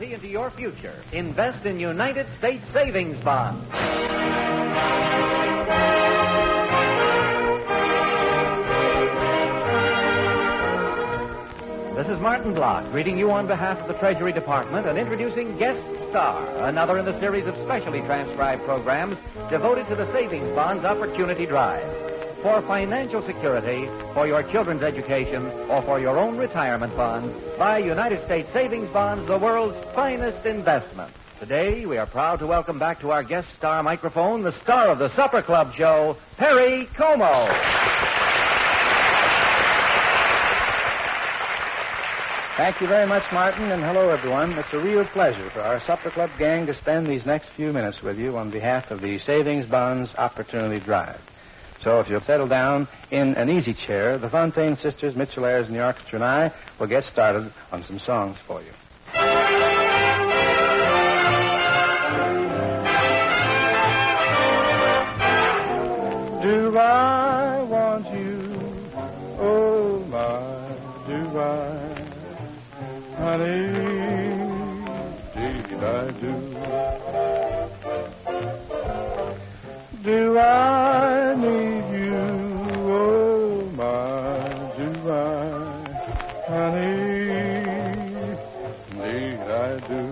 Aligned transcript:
Into 0.00 0.26
your 0.26 0.50
future. 0.50 0.94
Invest 1.12 1.66
in 1.66 1.78
United 1.78 2.26
States 2.38 2.66
savings 2.72 3.18
bonds. 3.20 3.62
This 11.94 12.08
is 12.08 12.20
Martin 12.20 12.54
Block 12.54 12.90
greeting 12.90 13.18
you 13.18 13.30
on 13.30 13.46
behalf 13.46 13.78
of 13.80 13.86
the 13.86 13.94
Treasury 13.94 14.32
Department 14.32 14.86
and 14.86 14.96
introducing 14.96 15.58
Guest 15.58 15.82
Star, 16.08 16.66
another 16.66 16.98
in 16.98 17.04
the 17.04 17.18
series 17.20 17.46
of 17.46 17.54
specially 17.58 18.00
transcribed 18.00 18.64
programs 18.64 19.18
devoted 19.50 19.86
to 19.88 19.94
the 19.94 20.10
Savings 20.10 20.54
Bonds 20.54 20.86
Opportunity 20.86 21.44
Drive. 21.44 22.11
For 22.42 22.60
financial 22.62 23.22
security, 23.22 23.88
for 24.14 24.26
your 24.26 24.42
children's 24.42 24.82
education, 24.82 25.46
or 25.70 25.80
for 25.82 26.00
your 26.00 26.18
own 26.18 26.36
retirement 26.36 26.92
fund, 26.94 27.32
buy 27.56 27.78
United 27.78 28.24
States 28.24 28.52
Savings 28.52 28.90
Bonds, 28.90 29.24
the 29.26 29.38
world's 29.38 29.76
finest 29.94 30.44
investment. 30.44 31.12
Today, 31.38 31.86
we 31.86 31.98
are 31.98 32.06
proud 32.06 32.40
to 32.40 32.48
welcome 32.48 32.80
back 32.80 32.98
to 33.02 33.12
our 33.12 33.22
guest 33.22 33.46
star 33.56 33.84
microphone 33.84 34.42
the 34.42 34.50
star 34.50 34.90
of 34.90 34.98
the 34.98 35.08
Supper 35.10 35.40
Club 35.40 35.72
show, 35.72 36.16
Perry 36.36 36.86
Como. 36.86 37.46
Thank 42.56 42.80
you 42.80 42.88
very 42.88 43.06
much, 43.06 43.22
Martin, 43.32 43.70
and 43.70 43.84
hello, 43.84 44.08
everyone. 44.08 44.58
It's 44.58 44.72
a 44.72 44.80
real 44.80 45.04
pleasure 45.04 45.48
for 45.50 45.60
our 45.60 45.80
Supper 45.84 46.10
Club 46.10 46.30
gang 46.38 46.66
to 46.66 46.74
spend 46.74 47.06
these 47.06 47.24
next 47.24 47.50
few 47.50 47.72
minutes 47.72 48.02
with 48.02 48.18
you 48.18 48.36
on 48.36 48.50
behalf 48.50 48.90
of 48.90 49.00
the 49.00 49.20
Savings 49.20 49.66
Bonds 49.66 50.12
Opportunity 50.16 50.80
Drive. 50.80 51.20
So 51.82 51.98
if 51.98 52.08
you'll 52.08 52.20
settle 52.20 52.46
down 52.46 52.86
in 53.10 53.34
an 53.34 53.50
easy 53.50 53.74
chair, 53.74 54.16
the 54.16 54.28
Fontane 54.28 54.80
sisters, 54.80 55.16
Mitchell 55.16 55.44
Ayres, 55.44 55.66
and 55.66 55.74
the 55.76 55.84
orchestra 55.84 56.20
and 56.20 56.24
I 56.24 56.52
will 56.78 56.86
get 56.86 57.02
started 57.04 57.52
on 57.72 57.82
some 57.82 57.98
songs 57.98 58.38
for 58.46 58.62
you. 58.62 58.70
Do 66.42 66.78
I 66.78 67.62
want 67.62 68.06
you? 68.12 68.58
Oh 69.38 70.04
my, 70.08 70.38
do 71.08 71.38
I? 71.38 71.92
Honey, 73.16 73.61
Honey, 86.52 87.64
indeed 88.90 89.40
I 89.40 89.78
do. 89.88 90.02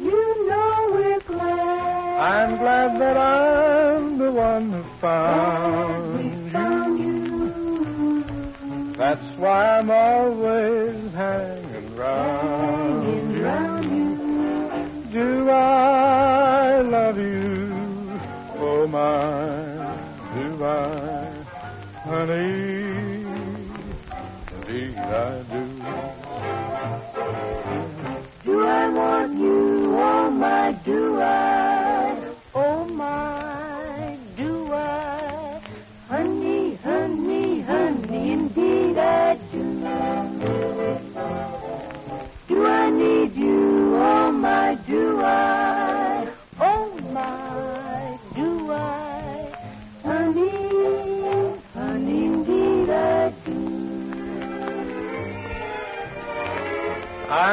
You 0.00 0.48
know 0.48 0.90
we're 0.92 1.18
glad. 1.26 2.20
I'm 2.20 2.56
glad 2.58 3.00
that 3.00 3.16
I'm 3.16 4.16
the 4.18 4.30
one 4.30 4.70
who 4.70 4.82
found 5.00 6.52
found 6.52 6.98
you. 7.00 7.04
you. 7.04 8.92
That's 8.96 9.26
why 9.38 9.78
I'm 9.78 9.90
always 9.90 11.12
hanging 11.14 11.96
round 11.96 13.06
Hanging 13.08 13.42
round 13.42 13.90
you. 15.12 15.20
Do 15.20 15.50
I 15.50 16.80
love 16.80 17.18
you? 17.18 18.20
Oh 18.60 18.86
my, 18.86 19.96
do 20.36 20.64
I, 20.64 20.78
honey? 22.04 23.23
Indeed 24.66 24.96
I 24.96 25.42
do. 25.42 26.23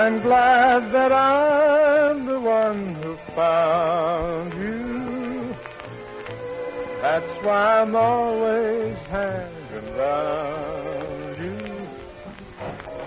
I'm 0.02 0.20
glad 0.20 0.92
that 0.94 1.12
I'm 1.12 2.26
the 2.26 2.40
one 2.40 2.96
who 2.96 3.16
found 3.36 4.52
you. 4.56 5.56
That's 7.04 7.44
why 7.44 7.82
I'm 7.82 7.96
always 7.96 8.98
hanging 9.14 9.96
round 9.96 11.38
you. 11.38 11.88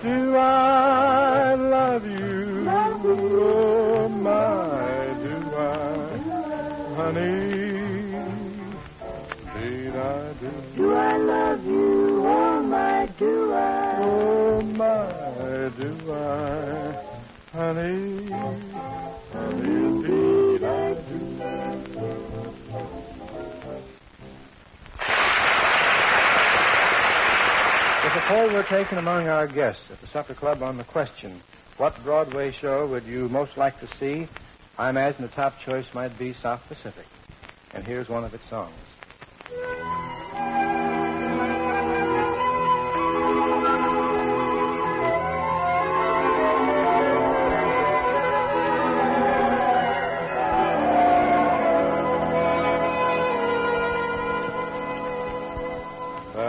Do 0.03 0.37
I 0.37 1.55
love 1.55 2.07
you? 2.07 2.61
Love 2.63 3.03
you. 3.03 3.41
Oh 3.43 4.07
my, 4.07 5.13
do 5.25 5.35
I, 5.53 6.17
honey? 6.95 8.15
Indeed 9.53 9.95
I 9.97 10.33
do. 10.39 10.51
Do 10.77 10.95
I 10.95 11.17
love 11.17 11.65
you? 11.65 12.25
Oh 12.25 12.63
my, 12.63 13.05
do 13.19 13.53
I? 13.53 13.97
Oh 14.01 14.61
my, 14.61 15.69
do 15.77 16.13
I, 16.13 16.64
honey? 17.55 18.27
If 28.05 28.13
a 28.13 28.21
poll 28.27 28.49
were 28.49 28.63
taken 28.63 28.97
among 28.97 29.29
our 29.29 29.47
guests 29.47 29.89
at 29.89 30.01
the 30.01 30.07
Supper 30.07 30.33
Club 30.33 30.61
on 30.61 30.77
the 30.77 30.83
question, 30.83 31.41
what 31.77 32.01
Broadway 32.03 32.51
show 32.51 32.85
would 32.87 33.05
you 33.05 33.29
most 33.29 33.55
like 33.55 33.79
to 33.79 33.87
see? 33.97 34.27
I 34.77 34.89
imagine 34.89 35.21
the 35.21 35.29
top 35.29 35.59
choice 35.61 35.85
might 35.93 36.17
be 36.19 36.33
South 36.33 36.67
Pacific. 36.67 37.05
And 37.73 37.85
here's 37.85 38.09
one 38.09 38.25
of 38.25 38.33
its 38.33 38.45
songs. 38.49 38.73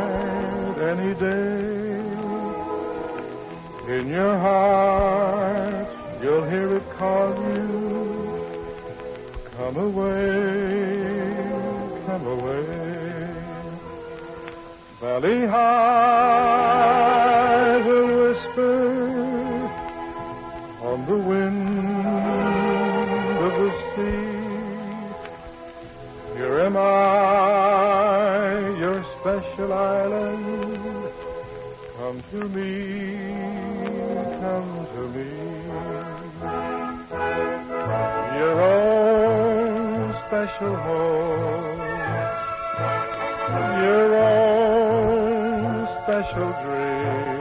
any 0.92 1.12
day. 1.14 2.00
In 3.96 4.06
your 4.10 4.36
heart, 4.40 5.88
you'll 6.24 6.46
hear 6.46 6.78
it 6.78 6.90
call 6.98 7.30
you. 7.54 7.68
Come 9.58 9.78
away, 9.88 11.36
come 12.08 12.26
away. 12.36 12.66
Bali 15.00 15.38
Ha'i 15.46 17.15
island. 29.72 31.12
Come 31.98 32.22
to 32.32 32.50
me, 32.50 33.16
come 34.42 34.88
to 34.94 35.02
me. 35.16 35.30
Your 38.40 38.56
own 38.62 40.14
special 40.28 40.76
home. 40.76 41.80
Your 43.84 44.16
own 44.16 45.88
special 46.04 46.50
dream. 46.64 47.36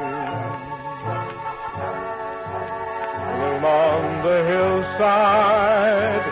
Bloom 3.34 3.64
on 3.64 4.02
the 4.26 4.38
hillside 4.50 6.26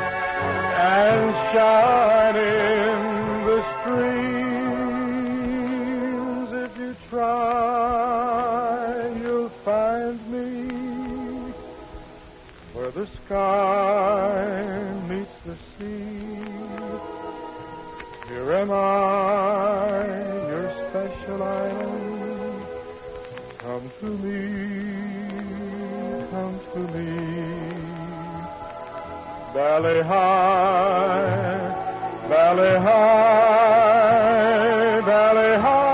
and 0.79 1.25
shine 1.53 1.92
high, 30.23 31.59
Bali 32.31 32.73
Ha'i, 32.87 34.23
Bali 35.09 35.51
Ha'i. 35.65 35.93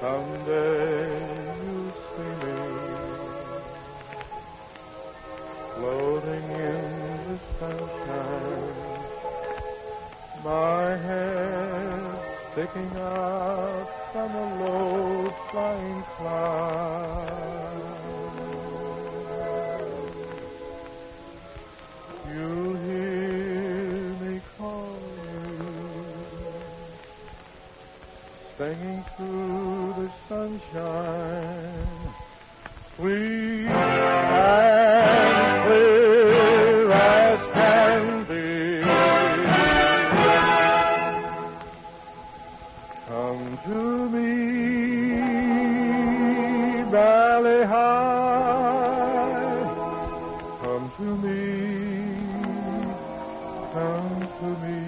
Someday 0.00 1.10
you'll 1.62 1.92
see 2.10 2.34
me 2.42 2.56
floating 5.74 6.48
in 6.70 6.82
the 7.26 7.36
sunshine. 7.58 8.76
My 10.44 10.84
head 11.06 12.02
sticking 12.52 12.92
out 12.96 13.88
from 14.12 14.30
a 14.34 14.46
low 14.60 15.30
flying 15.50 16.02
cloud. 16.16 16.67
Singing 28.58 29.04
through 29.16 29.94
the 29.98 30.10
sunshine. 30.28 31.86
Sweet 32.96 33.68
and 33.68 35.62
clear 35.64 36.90
as 36.90 37.40
can 37.54 38.24
be. 38.24 38.82
Come 43.06 43.44
to 43.66 43.80
me, 44.10 44.30
Bali 46.90 47.62
Ha'i. 47.64 49.28
Come 50.62 50.86
to 50.96 51.08
me, 51.24 51.40
come 53.72 54.20
to 54.40 54.48
me, 54.66 54.87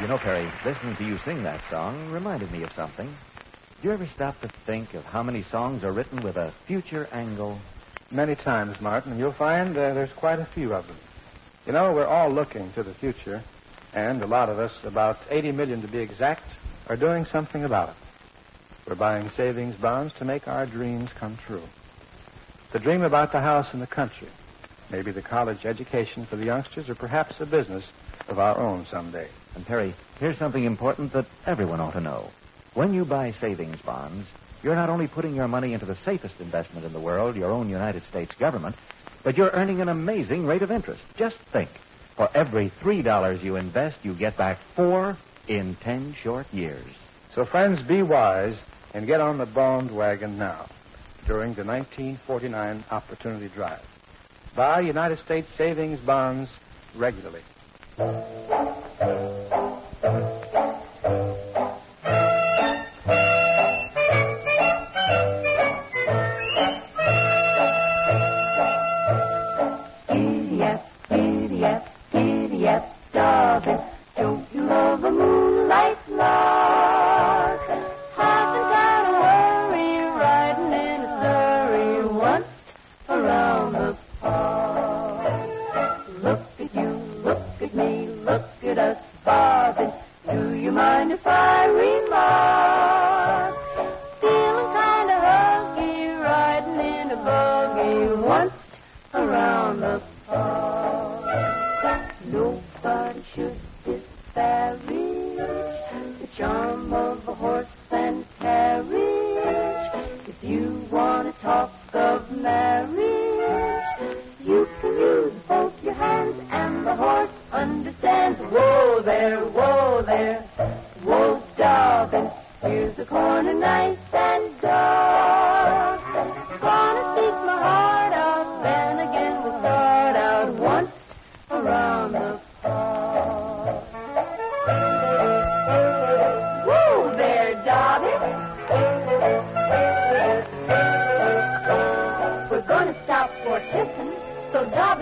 You 0.00 0.06
know, 0.08 0.16
Perry, 0.16 0.48
listening 0.64 0.96
to 0.96 1.04
you 1.04 1.18
sing 1.18 1.42
that 1.42 1.60
song 1.70 2.10
reminded 2.10 2.50
me 2.50 2.62
of 2.62 2.72
something. 2.72 3.06
Do 3.06 3.88
you 3.88 3.92
ever 3.92 4.06
stop 4.06 4.40
to 4.40 4.48
think 4.48 4.94
of 4.94 5.04
how 5.04 5.22
many 5.22 5.42
songs 5.42 5.84
are 5.84 5.92
written 5.92 6.22
with 6.22 6.36
a 6.36 6.52
future 6.64 7.06
angle? 7.12 7.58
Many 8.10 8.34
times, 8.34 8.80
Martin. 8.80 9.18
You'll 9.18 9.30
find 9.30 9.76
uh, 9.76 9.94
there's 9.94 10.12
quite 10.12 10.40
a 10.40 10.44
few 10.44 10.74
of 10.74 10.86
them. 10.86 10.96
You 11.70 11.74
know, 11.74 11.92
we're 11.92 12.04
all 12.04 12.28
looking 12.28 12.72
to 12.72 12.82
the 12.82 12.92
future, 12.92 13.44
and 13.94 14.20
a 14.22 14.26
lot 14.26 14.48
of 14.48 14.58
us, 14.58 14.72
about 14.82 15.20
80 15.30 15.52
million 15.52 15.82
to 15.82 15.86
be 15.86 15.98
exact, 15.98 16.42
are 16.88 16.96
doing 16.96 17.26
something 17.26 17.62
about 17.62 17.90
it. 17.90 17.94
We're 18.88 18.96
buying 18.96 19.30
savings 19.36 19.76
bonds 19.76 20.12
to 20.14 20.24
make 20.24 20.48
our 20.48 20.66
dreams 20.66 21.10
come 21.12 21.36
true. 21.46 21.62
The 22.72 22.80
dream 22.80 23.04
about 23.04 23.30
the 23.30 23.40
house 23.40 23.72
in 23.72 23.78
the 23.78 23.86
country, 23.86 24.26
maybe 24.90 25.12
the 25.12 25.22
college 25.22 25.64
education 25.64 26.26
for 26.26 26.34
the 26.34 26.46
youngsters, 26.46 26.88
or 26.88 26.96
perhaps 26.96 27.40
a 27.40 27.46
business 27.46 27.84
of 28.26 28.40
our 28.40 28.58
own 28.58 28.84
someday. 28.86 29.28
And 29.54 29.64
Perry, 29.64 29.94
here's 30.18 30.38
something 30.38 30.64
important 30.64 31.12
that 31.12 31.26
everyone 31.46 31.78
ought 31.78 31.92
to 31.92 32.00
know. 32.00 32.32
When 32.74 32.92
you 32.94 33.04
buy 33.04 33.30
savings 33.30 33.80
bonds, 33.82 34.26
you're 34.64 34.74
not 34.74 34.90
only 34.90 35.06
putting 35.06 35.36
your 35.36 35.46
money 35.46 35.72
into 35.72 35.86
the 35.86 35.94
safest 35.94 36.40
investment 36.40 36.84
in 36.84 36.92
the 36.92 36.98
world, 36.98 37.36
your 37.36 37.52
own 37.52 37.70
United 37.70 38.02
States 38.06 38.34
government, 38.34 38.74
but 39.22 39.36
you're 39.36 39.50
earning 39.50 39.80
an 39.80 39.88
amazing 39.88 40.46
rate 40.46 40.62
of 40.62 40.70
interest. 40.70 41.02
Just 41.16 41.36
think. 41.36 41.70
For 42.16 42.28
every 42.34 42.70
$3 42.82 43.42
you 43.42 43.56
invest, 43.56 43.98
you 44.02 44.14
get 44.14 44.36
back 44.36 44.58
four 44.74 45.16
in 45.48 45.74
10 45.76 46.14
short 46.14 46.46
years. 46.52 46.86
So, 47.34 47.44
friends, 47.44 47.82
be 47.82 48.02
wise 48.02 48.56
and 48.92 49.06
get 49.06 49.20
on 49.20 49.38
the 49.38 49.46
bond 49.46 49.90
wagon 49.90 50.36
now 50.36 50.66
during 51.26 51.54
the 51.54 51.64
1949 51.64 52.84
Opportunity 52.90 53.48
Drive. 53.48 53.86
Buy 54.54 54.80
United 54.80 55.18
States 55.18 55.48
savings 55.56 56.00
bonds 56.00 56.50
regularly. 56.94 57.42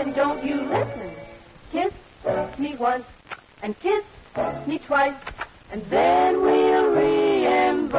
Dobbin, 0.09 0.15
don't 0.15 0.45
you 0.45 0.61
listen. 0.63 1.11
Kiss 1.73 1.93
me 2.59 2.77
once, 2.77 3.05
and 3.63 3.79
kiss 3.81 4.05
me 4.67 4.79
twice, 4.79 5.15
and 5.73 5.83
then 5.87 6.41
we'll 6.41 6.91
re-embark 6.95 7.93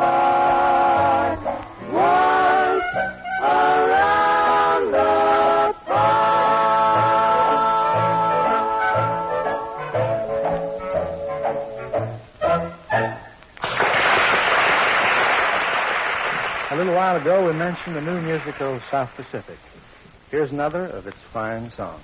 once 1.92 2.84
around 3.42 4.92
the 4.92 5.30
A 16.72 16.76
little 16.76 16.94
while 16.94 17.16
ago, 17.18 17.46
we 17.46 17.54
mentioned 17.54 17.96
the 17.96 18.02
new 18.02 18.22
musical 18.22 18.80
South 18.92 19.16
Pacific. 19.16 19.58
Here's 20.32 20.52
another 20.52 20.86
of 20.86 21.08
its 21.08 21.18
fine 21.34 21.72
songs. 21.72 22.04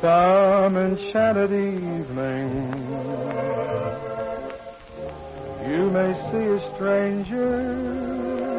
Some 0.00 0.76
enchanted 0.76 1.50
evening, 1.50 2.72
you 5.68 5.90
may 5.90 6.14
see 6.30 6.46
a 6.54 6.74
stranger. 6.76 8.55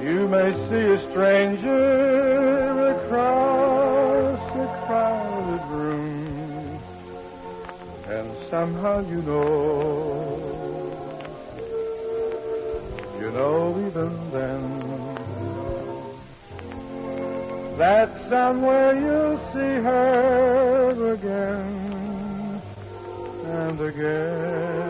You 0.00 0.28
may 0.28 0.52
see 0.68 0.86
a 0.92 1.10
stranger 1.10 2.88
across 2.96 4.40
a 4.56 4.66
crowded 4.86 5.64
room, 5.70 6.80
and 8.06 8.28
somehow 8.48 9.00
you 9.00 9.22
know, 9.22 10.38
you 13.20 13.30
know 13.32 13.86
even 13.88 14.30
then 14.30 14.88
that 17.76 18.10
somewhere 18.28 18.94
you'll 18.94 19.38
see 19.52 19.74
her 19.82 21.12
again 21.12 22.60
and 23.44 23.80
again. 23.80 24.88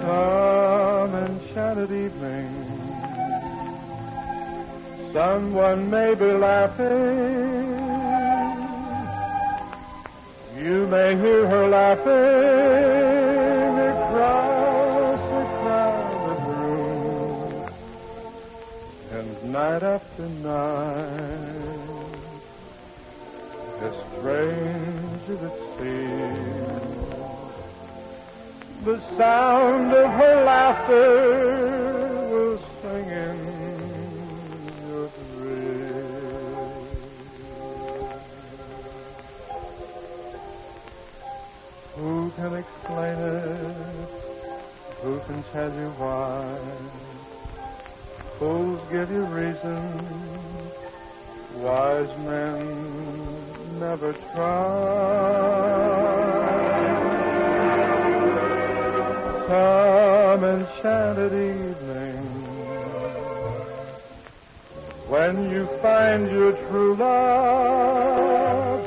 Some 0.00 0.65
enchanted 1.56 1.90
evening, 1.90 2.48
someone 5.10 5.88
may 5.88 6.14
be 6.14 6.30
laughing. 6.32 6.86
You 10.58 10.86
may 10.86 11.16
hear 11.16 11.46
her 11.48 11.66
laughing 11.68 12.04
across 13.88 15.20
a 15.32 15.44
crowded 15.62 16.42
room. 16.58 17.68
And 19.12 19.28
night 19.50 19.82
after 19.82 20.28
night, 20.28 21.56
as 23.80 23.94
strange 24.12 25.30
as 25.30 25.42
it 25.42 25.56
seems, 25.78 26.75
the 28.86 29.00
sound 29.18 29.92
of 29.92 30.10
her 30.12 30.44
laughter 30.44 31.10
will 32.30 32.56
sing 32.82 33.08
in 33.10 33.38
your 34.86 35.08
dreams. 35.34 36.94
Who 41.96 42.30
can 42.36 42.54
explain 42.54 43.18
it? 43.18 43.74
Who 45.02 45.18
can 45.26 45.42
tell 45.52 45.72
you 45.74 45.90
why? 45.98 46.56
Fools 48.38 48.80
give 48.92 49.10
you 49.10 49.24
reason, 49.24 49.82
wise 51.56 52.16
men 52.18 53.80
never 53.80 54.12
try. 54.32 55.66
Some 59.56 60.44
enchanted 60.44 61.32
evening, 61.32 62.24
when 65.08 65.50
you 65.50 65.66
find 65.80 66.30
your 66.30 66.52
true 66.68 66.94
love, 66.96 68.84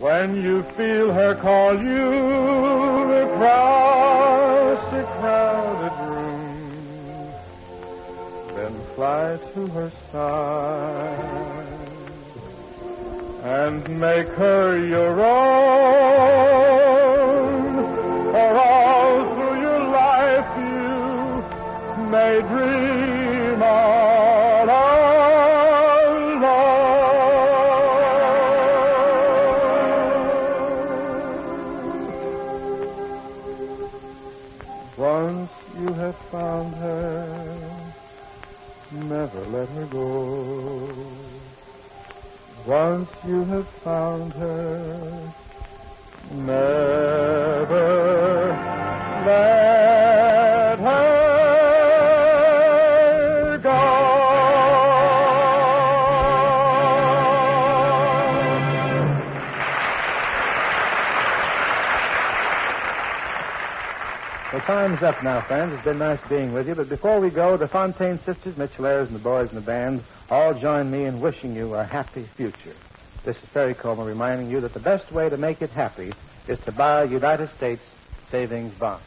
when 0.00 0.34
you 0.42 0.64
feel 0.64 1.12
her 1.12 1.34
call 1.34 1.80
you 1.80 2.08
across 3.22 4.92
a 4.94 5.04
crowded 5.20 5.96
room, 6.10 7.32
then 8.56 8.74
fly 8.96 9.38
to 9.54 9.66
her 9.68 9.92
side 10.10 11.66
and 13.44 14.00
make 14.00 14.26
her 14.26 14.84
your 14.84 15.20
own. 15.24 16.61
Once 34.96 35.50
you 35.78 35.92
have 35.94 36.16
found 36.30 36.74
her, 36.74 37.94
never 38.92 39.40
let 39.46 39.68
her 39.70 39.86
go. 39.86 40.88
Once 42.66 43.08
you 43.26 43.42
have 43.44 43.68
found 43.82 44.34
her, 44.34 45.32
never 46.34 47.72
let 49.24 50.01
Well, 64.52 64.60
time's 64.60 65.02
up 65.02 65.22
now, 65.24 65.40
friends. 65.40 65.72
It's 65.72 65.82
been 65.82 65.96
nice 65.96 66.20
being 66.28 66.52
with 66.52 66.68
you. 66.68 66.74
But 66.74 66.90
before 66.90 67.18
we 67.20 67.30
go, 67.30 67.56
the 67.56 67.64
Fontane 67.64 68.22
sisters, 68.22 68.54
Mitchell 68.58 68.84
Ayres, 68.84 69.08
and 69.08 69.16
the 69.16 69.22
boys 69.22 69.48
in 69.48 69.54
the 69.54 69.62
band 69.62 70.04
all 70.30 70.52
join 70.52 70.90
me 70.90 71.06
in 71.06 71.22
wishing 71.22 71.56
you 71.56 71.72
a 71.72 71.84
happy 71.84 72.24
future. 72.36 72.74
This 73.24 73.34
is 73.38 73.48
Perry 73.54 73.72
Como 73.72 74.04
reminding 74.04 74.50
you 74.50 74.60
that 74.60 74.74
the 74.74 74.78
best 74.78 75.10
way 75.10 75.30
to 75.30 75.38
make 75.38 75.62
it 75.62 75.70
happy 75.70 76.12
is 76.48 76.58
to 76.66 76.72
buy 76.72 77.04
United 77.04 77.48
States 77.56 77.82
savings 78.30 78.74
bond. 78.74 79.00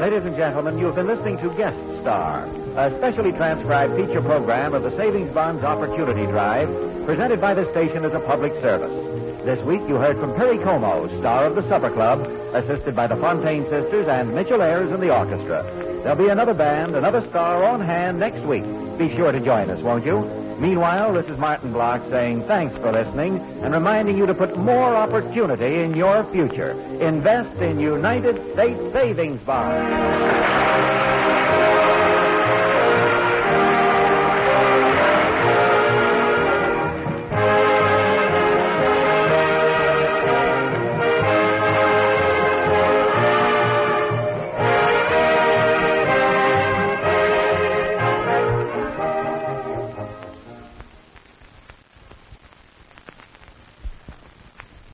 Ladies 0.00 0.24
and 0.24 0.36
gentlemen, 0.36 0.78
you 0.78 0.86
have 0.86 0.96
been 0.96 1.06
listening 1.06 1.38
to 1.38 1.48
Guest 1.50 1.78
Star, 2.00 2.48
a 2.76 2.90
specially 2.96 3.32
transcribed 3.32 3.94
feature 3.96 4.22
program 4.22 4.74
of 4.74 4.82
the 4.82 4.96
Savings 4.96 5.30
Bonds 5.34 5.62
Opportunity 5.62 6.24
Drive, 6.24 6.68
presented 7.04 7.38
by 7.38 7.52
the 7.52 7.70
station 7.70 8.02
as 8.04 8.14
a 8.14 8.20
public 8.20 8.52
service. 8.62 9.44
This 9.44 9.60
week 9.66 9.82
you 9.88 9.96
heard 9.96 10.16
from 10.16 10.34
Perry 10.36 10.56
Como, 10.56 11.06
star 11.20 11.46
of 11.46 11.54
the 11.54 11.68
Supper 11.68 11.90
Club, 11.90 12.20
assisted 12.54 12.96
by 12.96 13.06
the 13.06 13.14
Fontane 13.16 13.68
Sisters 13.68 14.08
and 14.08 14.34
Mitchell 14.34 14.62
Ayres 14.62 14.90
in 14.90 15.00
the 15.00 15.14
orchestra. 15.14 15.62
There'll 16.02 16.16
be 16.16 16.28
another 16.28 16.54
band, 16.54 16.96
another 16.96 17.20
star 17.28 17.62
on 17.66 17.80
hand 17.80 18.18
next 18.18 18.40
week. 18.40 18.64
Be 18.96 19.14
sure 19.16 19.32
to 19.32 19.40
join 19.40 19.68
us, 19.68 19.82
won't 19.82 20.06
you? 20.06 20.22
Meanwhile, 20.58 21.12
this 21.12 21.28
is 21.28 21.36
Martin 21.36 21.72
Block 21.72 22.08
saying 22.08 22.44
thanks 22.44 22.74
for 22.76 22.90
listening 22.90 23.38
and 23.62 23.74
reminding 23.74 24.16
you 24.16 24.24
to 24.24 24.34
put 24.34 24.56
more 24.56 24.94
opportunity 24.94 25.82
in 25.82 25.94
your 25.94 26.22
future. 26.22 26.70
Invest 27.02 27.60
in 27.60 27.78
United 27.80 28.40
States 28.54 28.80
savings 28.92 29.40
bonds. 29.42 30.52